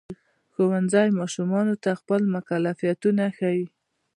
[0.53, 3.65] ښوونځی ماشومانو ته خپل مکلفیتونه ښيي.